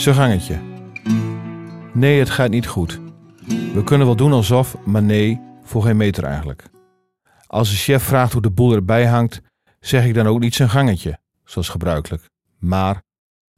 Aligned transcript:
Zijn 0.00 0.14
gangetje. 0.14 0.60
Nee, 1.92 2.18
het 2.18 2.30
gaat 2.30 2.50
niet 2.50 2.66
goed. 2.66 3.00
We 3.74 3.84
kunnen 3.84 4.06
wel 4.06 4.16
doen 4.16 4.32
alsof, 4.32 4.76
maar 4.84 5.02
nee, 5.02 5.40
voor 5.62 5.82
geen 5.82 5.96
meter 5.96 6.24
eigenlijk. 6.24 6.64
Als 7.46 7.70
de 7.70 7.76
chef 7.76 8.02
vraagt 8.02 8.32
hoe 8.32 8.42
de 8.42 8.50
boel 8.50 8.74
erbij 8.74 9.06
hangt, 9.06 9.40
zeg 9.80 10.04
ik 10.04 10.14
dan 10.14 10.26
ook 10.26 10.40
niet 10.40 10.54
zijn 10.54 10.70
gangetje, 10.70 11.18
zoals 11.44 11.68
gebruikelijk. 11.68 12.28
Maar 12.58 13.02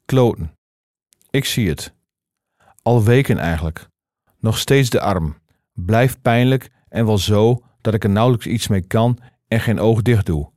kloten. 0.05 0.57
Ik 1.29 1.45
zie 1.45 1.69
het. 1.69 1.93
Al 2.81 3.03
weken 3.03 3.37
eigenlijk. 3.37 3.87
Nog 4.39 4.57
steeds 4.57 4.89
de 4.89 5.01
arm. 5.01 5.37
Blijft 5.73 6.21
pijnlijk 6.21 6.69
en 6.89 7.05
wel 7.05 7.17
zo 7.17 7.63
dat 7.81 7.93
ik 7.93 8.03
er 8.03 8.09
nauwelijks 8.09 8.47
iets 8.47 8.67
mee 8.67 8.81
kan 8.81 9.17
en 9.47 9.59
geen 9.59 9.79
oog 9.79 10.01
dicht 10.01 10.25
doe. 10.25 10.51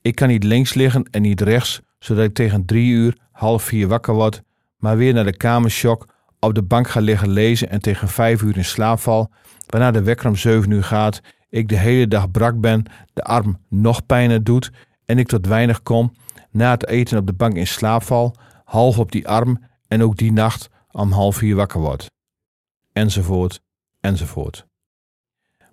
Ik 0.00 0.14
kan 0.14 0.28
niet 0.28 0.44
links 0.44 0.74
liggen 0.74 1.02
en 1.10 1.22
niet 1.22 1.40
rechts, 1.40 1.80
zodat 1.98 2.24
ik 2.24 2.34
tegen 2.34 2.64
drie 2.64 2.90
uur, 2.90 3.18
half 3.32 3.62
vier 3.62 3.88
wakker 3.88 4.14
word, 4.14 4.44
maar 4.76 4.96
weer 4.96 5.14
naar 5.14 5.24
de 5.24 5.36
kamershock, 5.36 6.14
op 6.40 6.54
de 6.54 6.62
bank 6.62 6.88
ga 6.88 7.00
liggen 7.00 7.28
lezen 7.28 7.70
en 7.70 7.80
tegen 7.80 8.08
vijf 8.08 8.42
uur 8.42 8.56
in 8.56 8.64
slaap 8.64 8.98
val, 8.98 9.32
waarna 9.66 9.90
de 9.90 10.02
wekker 10.02 10.28
om 10.28 10.36
zeven 10.36 10.70
uur 10.70 10.84
gaat, 10.84 11.20
ik 11.48 11.68
de 11.68 11.76
hele 11.76 12.08
dag 12.08 12.30
brak 12.30 12.60
ben, 12.60 12.84
de 13.12 13.22
arm 13.22 13.58
nog 13.68 14.06
pijner 14.06 14.44
doet 14.44 14.70
en 15.04 15.18
ik 15.18 15.26
tot 15.26 15.46
weinig 15.46 15.82
kom, 15.82 16.12
na 16.50 16.70
het 16.70 16.86
eten 16.86 17.18
op 17.18 17.26
de 17.26 17.32
bank 17.32 17.54
in 17.54 17.66
slaap 17.66 18.02
val, 18.02 18.36
half 18.64 18.98
op 18.98 19.12
die 19.12 19.28
arm 19.28 19.62
en 19.88 20.02
ook 20.02 20.16
die 20.16 20.32
nacht 20.32 20.68
om 20.90 21.12
half 21.12 21.36
vier 21.36 21.56
wakker 21.56 21.80
word. 21.80 22.10
Enzovoort, 22.92 23.60
enzovoort. 24.00 24.66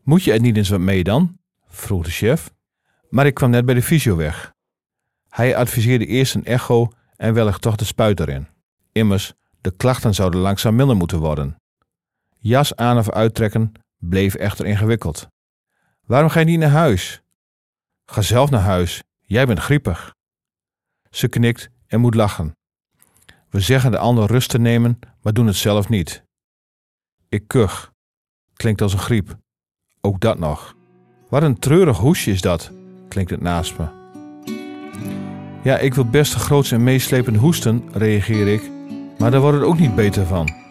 Moet 0.04 0.24
je 0.24 0.34
er 0.34 0.40
niet 0.40 0.58
eens 0.58 0.70
wat 0.70 0.80
mee 0.80 1.04
dan? 1.04 1.38
vroeg 1.68 2.04
de 2.04 2.12
chef. 2.12 2.54
Maar 3.10 3.26
ik 3.26 3.34
kwam 3.34 3.50
net 3.50 3.66
bij 3.66 3.76
de 3.76 3.82
fysio 3.82 4.16
weg. 4.16 4.54
Hij 5.30 5.56
adviseerde 5.56 6.06
eerst 6.06 6.36
een 6.36 6.46
echo 6.46 6.92
en 7.16 7.34
wellicht 7.34 7.62
toch 7.62 7.76
de 7.76 7.86
spuit 7.86 8.20
erin. 8.20 8.48
Immers, 8.94 9.34
de 9.62 9.72
klachten 9.72 10.14
zouden 10.14 10.40
langzaam 10.40 10.76
minder 10.76 10.96
moeten 10.96 11.20
worden. 11.20 11.56
Jas 12.38 12.76
aan 12.76 12.98
of 12.98 13.10
uittrekken 13.10 13.72
bleef 13.98 14.36
echter 14.36 14.66
ingewikkeld. 14.66 15.28
Waarom 16.06 16.30
ga 16.30 16.40
je 16.40 16.46
niet 16.46 16.60
naar 16.60 16.70
huis? 16.70 17.22
Ga 18.06 18.22
zelf 18.22 18.50
naar 18.50 18.62
huis, 18.62 19.04
jij 19.20 19.46
bent 19.46 19.60
griepig. 19.60 20.14
Ze 21.10 21.28
knikt 21.28 21.70
en 21.88 22.00
moet 22.00 22.16
lachen. 22.16 22.56
We 23.50 23.60
zeggen 23.60 23.92
de 23.92 23.98
ander 23.98 24.26
rust 24.26 24.50
te 24.50 24.60
nemen, 24.60 25.00
maar 25.22 25.34
doen 25.34 25.48
het 25.48 25.56
zelf 25.56 25.90
niet. 25.90 26.24
Ik 27.30 27.48
kuch. 27.48 27.92
Klinkt 28.54 28.82
als 28.82 28.94
een 28.94 29.00
griep. 29.00 29.38
Ook 30.02 30.20
dat 30.20 30.40
nog. 30.40 30.76
Wat 31.30 31.44
een 31.44 31.60
treurig 31.60 31.98
hoesje 31.98 32.32
is 32.32 32.42
dat, 32.42 32.72
klinkt 33.08 33.32
het 33.32 33.42
naast 33.42 33.78
me. 33.78 34.02
Ja, 35.64 35.78
ik 35.78 35.94
wil 35.94 36.10
best 36.10 36.34
een 36.34 36.40
groots 36.40 36.72
en 36.72 36.84
meeslepend 36.84 37.38
hoesten, 37.38 37.90
reageer 37.92 38.48
ik, 38.48 38.72
maar 39.24 39.32
daar 39.32 39.42
wordt 39.42 39.58
het 39.58 39.68
ook 39.68 39.80
niet 39.80 39.96
beter 39.96 40.26
van. 40.26 40.63